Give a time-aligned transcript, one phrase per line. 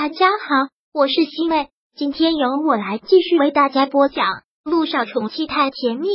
[0.00, 4.26] 大家好，我是西妹，今天由我来继续为大家播讲
[4.62, 6.06] 《路上宠妻太甜蜜》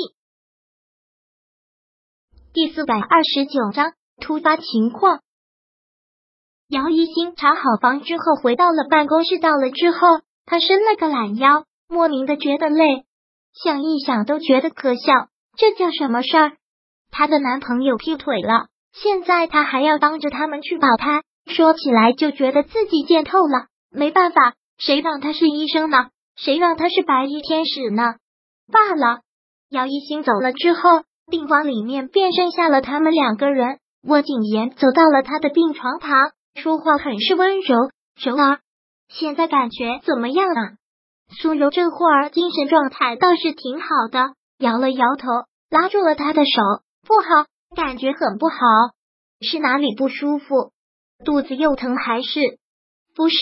[2.54, 3.92] 第四百二十九章
[4.22, 5.20] 突发情况。
[6.70, 9.38] 姚一星查好房之后，回到了办公室。
[9.38, 9.98] 到了之后，
[10.46, 13.04] 他伸了个懒腰，莫名的觉得累，
[13.52, 15.28] 想一想都觉得可笑。
[15.58, 16.54] 这叫什么事儿？
[17.12, 21.22] 她的男朋友劈腿了，现在她还要当着他们去保胎。
[21.46, 26.10] 说起来就觉得自己贱透了，没办法，谁让他是医生呢？
[26.36, 28.16] 谁让他是白衣天使呢？
[28.72, 29.22] 罢了。
[29.70, 33.80] 姚一星走了之后，病房里面便剩下了他们两个人。
[34.02, 37.90] 温景言走到了他的病床旁，说话很是温柔
[38.22, 38.60] ：“柔儿，
[39.08, 40.74] 现在感觉怎么样啊？”
[41.40, 45.28] 苏柔这会儿精神状态倒是挺好的，摇了摇头，
[45.70, 46.62] 拉住了他的手
[47.08, 48.58] ：“不好，感觉很不好，
[49.40, 50.72] 是哪里不舒服？”
[51.24, 52.60] 肚子又疼还是
[53.16, 53.36] 不是？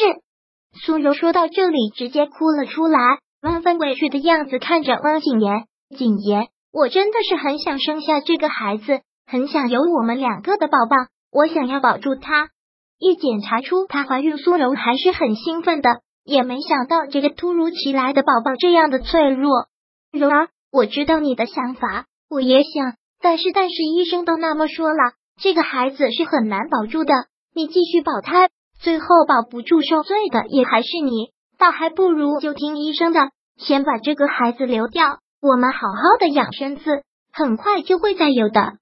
[0.73, 2.99] 苏柔说到这里，直接哭了出来，
[3.41, 5.65] 万分委屈的样子看着汪景言。
[5.97, 10.95] 景言，我真的是很想生下这个孩子，很想有我们两个的宝宝，
[11.31, 12.49] 我想要保住他。
[12.97, 15.89] 一检查出她怀孕，苏柔还是很兴奋的，
[16.23, 19.65] 也没想到这个突如其来的宝宝这样的脆弱。
[20.11, 27.13] 柔儿，我知道你的想法，我也想，但是但是医生都那么说了，这个孩子是很难保住的。
[27.53, 28.49] 你继续保胎，
[28.81, 38.73] 最后保不住受罪的也还是你，倒还不如就听医生的，先把这个孩子留掉，我们好好的养身子，很快就会再有的。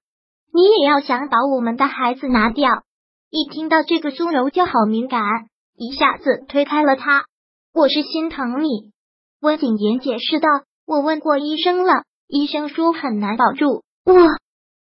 [0.52, 2.82] 你也要想把我们的孩子拿掉。
[3.30, 5.20] 一听到这个，苏柔就好敏感，
[5.76, 7.26] 一下子推开了他。
[7.72, 8.90] 我是心疼你，
[9.40, 10.48] 温景言解释道。
[10.86, 14.14] 我问过医生了，医生说很难保住，我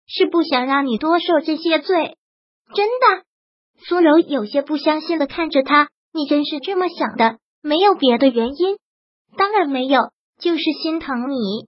[0.08, 2.16] 是不想让你多受这些罪，
[2.74, 3.24] 真的。
[3.88, 7.38] 苏柔有些不相信的看着他，你真是这么想的？
[7.62, 8.78] 没有别的原因？
[9.38, 11.68] 当然没有，就是心疼你。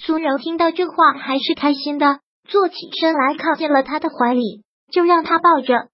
[0.00, 5.88] 苏柔听到这话还是开心的，坐起身来靠进了他的怀里，就让他抱着。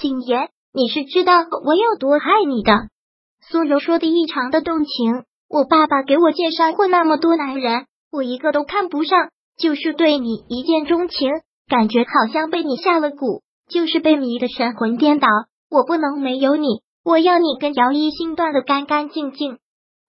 [0.00, 2.88] 景言，你是知道我有多爱你的。
[3.48, 5.24] 苏柔说的异常的动情。
[5.48, 11.30] 我爸爸给我介绍过那么多男人，我一个都看不上，就是对你一见钟情，
[11.68, 13.42] 感觉好像被你下了蛊。
[13.68, 15.28] 就是被迷得神魂颠倒，
[15.70, 19.58] 我不能没有你，我要你跟姚一心断的干干净净，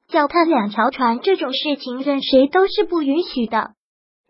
[0.07, 3.72] 脚踏两条船这种事情任谁都是不允许的，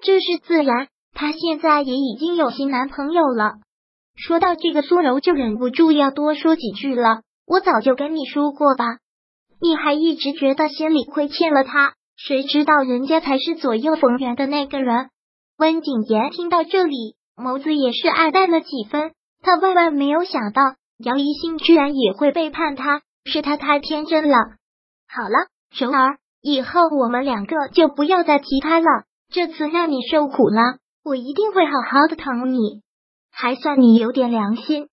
[0.01, 0.87] 这是自然。
[1.13, 3.53] 他现在也已经有新男朋友了。
[4.15, 7.21] 说到这个，苏柔就忍不住要多说几句了。
[7.47, 8.85] 我早就跟你说过吧，
[9.59, 15.09] 你还一直觉得心里亏欠了他，谁知道人家才是左右逢源的那个人。
[15.57, 19.11] 温景言听到这里，眸子也是暗淡了几分。
[19.41, 20.61] 他万万没有想到，
[20.97, 24.37] 姚一星居然也会背叛他，是他太天真了。
[25.07, 28.85] 好了，柔儿，以后我们两个就不要再提他了。
[29.29, 32.81] 这次让你受苦了，我一定会好好的疼你，
[33.31, 34.87] 还算你有点良心。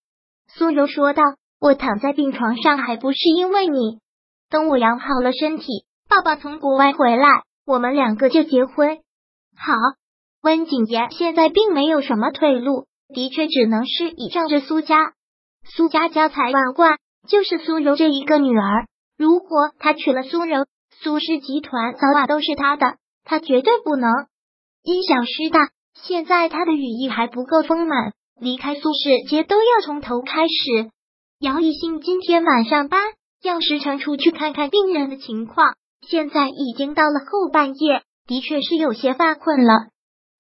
[0.53, 1.23] 苏柔说道
[1.61, 4.01] ：“我躺在病床上还不是因为你？
[4.51, 5.67] 等我养好了身体，
[6.09, 8.99] 爸爸从国外回来，我们两个就结婚。”
[9.57, 9.73] 好，
[10.43, 12.87] 温景言现在并没有什么退路。
[13.09, 15.13] 的确，只能是倚仗着苏家。
[15.65, 16.99] 苏家家财万贯，
[17.29, 18.87] 就是苏柔这一个女儿。
[19.17, 20.67] 如果他娶了苏柔，
[21.03, 22.97] 苏氏集团早晚都是他的。
[23.25, 24.11] 他绝对不能
[24.83, 25.71] 因小失大。
[25.95, 30.91] 现在他的羽翼还不够丰满，离开苏氏皆都要从头开始。
[31.41, 33.01] 姚以兴今天晚上班
[33.43, 35.77] 要时常出去看看病人的情况。
[36.07, 39.73] 现在已经到了后半夜，的确是有些犯困了。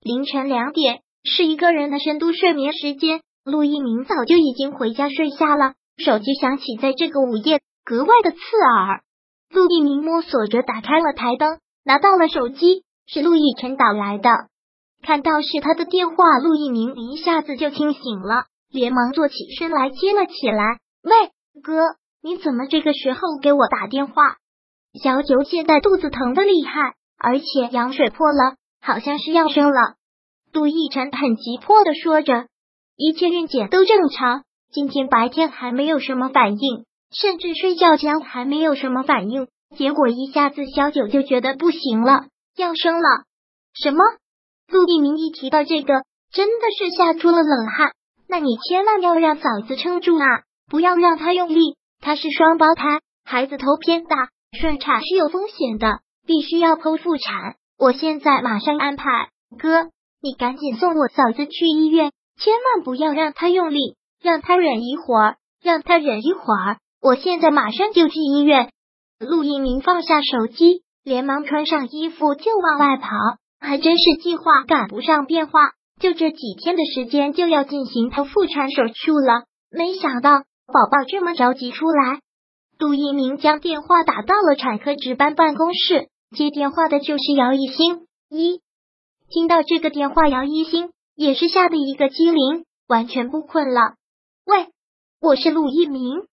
[0.00, 1.03] 凌晨两点。
[1.24, 3.20] 是一个人的深度睡眠时间。
[3.44, 9.02] 陆一鸣早就已经回家睡下了，手机响起，在这个午夜格外的刺耳。
[9.50, 14.30] 陆一鸣摸索着打开了台灯，拿到了手机，是陆亦辰打来的。
[15.02, 20.78] 看到是他的电话，陆一鸣一下子就清醒了，连忙坐起身来接了起来。
[21.02, 21.30] 喂，
[21.62, 24.36] 哥，你怎么这个时候给我打电话？
[25.02, 29.96] 小九现在肚子疼的厉害，而且羊水破了，好像是要生了。
[30.54, 32.46] 陆亦辰很急迫的说着
[32.96, 39.48] ：“一切孕检都正常，今天白天还没有什么反应，甚至睡觉前还没有什么反应。
[39.76, 43.24] 结果一下子小九就觉得不行了，要生了。
[43.74, 43.98] 什么？”
[44.70, 47.90] 陆一鸣一提到这个，真的是吓出了冷汗。
[48.28, 50.24] 那你千万要让嫂子撑住啊，
[50.70, 51.76] 不要让她用力。
[52.00, 57.56] 她是双胞胎，孩子头偏大，顺产是有风险的，必须要剖腹产。
[57.76, 59.90] 我现在马上安排，哥。
[60.24, 62.10] 你赶紧送我嫂子去医院，
[62.40, 66.78] 千万不要让她用力，让她忍一会儿，让她忍一会儿。
[67.02, 68.70] 我现在马上就去医院。
[69.20, 73.10] 陆一鸣放下手机，连忙穿上衣服就往外跑。
[73.60, 79.42] 还真是计划赶不上变化，就这几天的时间就要进行剖腹产手术了。
[79.70, 82.20] 没想到宝宝这么着急出来。
[82.78, 88.06] 陆一鸣将电话打到了产科值班办公室，接电话的就是姚一星。
[88.30, 88.62] 一
[89.34, 93.80] 听到这个电话，姚一星也是吓得一个机灵，完全不困了。
[94.46, 94.68] 喂，
[95.20, 96.28] 我是陆一鸣。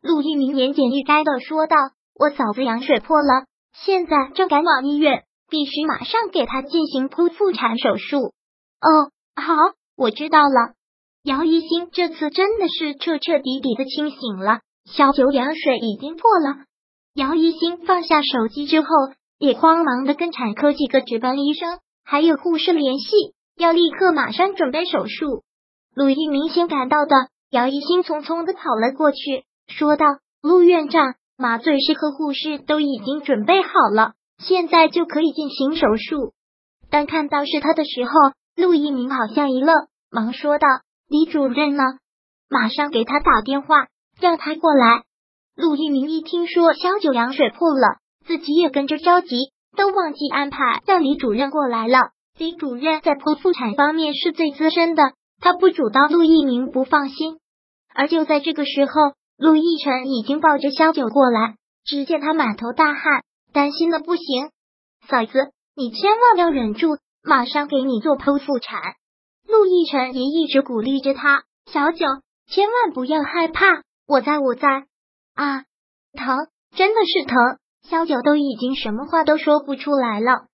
[0.00, 1.76] 陆一鸣言简意赅的说道
[2.18, 3.44] ：“我嫂子羊水破了，
[3.74, 8.32] 现在正赶往医院，必须马上给她进行剖腹产手术。”
[8.80, 9.52] 哦，好，
[9.94, 10.72] 我知道了。
[11.24, 14.60] 姚一星这次真的是彻彻底底的清醒了。
[14.90, 16.64] 小九羊水已经破了。
[17.12, 18.88] 姚一星放下手机之后，
[19.36, 25.42] 也慌忙的跟产科几个值班医生还有护士联系，要立刻马上准备手术。
[25.92, 27.16] 陆毅明显感到的，
[27.50, 29.44] 姚一星匆匆的跑了过去。
[29.66, 30.06] 说道
[30.40, 36.32] ：“陆院长，麻醉师和护士都已经准备好了，现在就可以进行手术。”
[36.90, 38.12] 当看到是他的时候，
[38.54, 39.74] 陆一鸣好像一愣，
[40.08, 40.68] 忙说道
[41.10, 41.82] ：“李主任呢？
[42.48, 43.88] 马上给他打电话，
[44.20, 45.02] 让他过来。”
[45.56, 52.10] 陆一鸣一听说肖九羊水破了，自己也跟着着急，都忘记安排让李主任过来了。
[52.38, 57.38] 李主任在剖腹产方面是最资深的，他不主刀，陆一鸣不放心。
[57.94, 58.92] 而就在这个时候。
[59.38, 64.24] 陆亦辰已经抱着萧九过来，只见他满头大汗，担心的不行。
[65.06, 68.80] 嫂子，你千万要忍住，马上给你做剖腹产。
[69.46, 72.06] 陆亦辰也一直鼓励着他，小九
[72.48, 74.86] 千万不要害怕，我在我在。
[75.34, 75.64] 啊，
[76.14, 77.36] 疼，真的是疼。
[77.88, 80.46] 小九都已经什么话都说不出来了。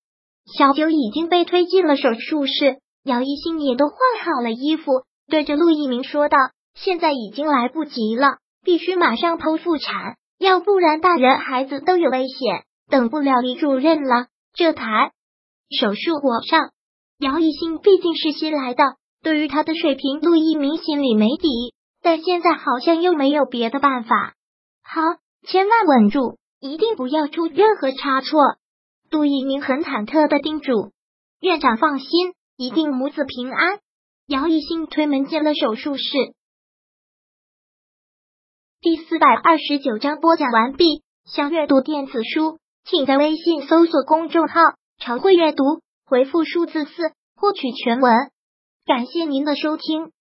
[0.57, 6.37] 小九已经被推进了手术室，姚一新也都换好了衣服，对着陆一鸣说道
[6.75, 14.27] ：“现在已经来不及了。”必须马上剖腹产，要不然大人孩子都有危险，等不了李主任了。
[14.53, 15.11] 这台
[15.69, 16.69] 手术我上。
[17.19, 18.83] 姚一新毕竟是新来的，
[19.21, 24.33] 对于他的水平，陆一鸣心里没底，但现在好像又没有别的办法。
[24.83, 25.01] 好，
[25.45, 28.39] 千万稳住，一定不要出任何差错。
[29.09, 30.93] 杜一鸣很忐忑的叮嘱
[31.41, 32.07] 院长：“放心，
[32.55, 33.79] 一定母子平安。”
[34.27, 36.03] 姚一新推门进了手术室。
[38.79, 41.03] 第四百二十九章播讲完毕。
[41.25, 44.61] 想阅读电子书，请在微信搜索公众号
[44.99, 45.63] “常会阅读”，
[46.07, 46.91] 回复数字四
[47.35, 48.13] 获取全文。
[48.85, 50.13] 感谢您的收听。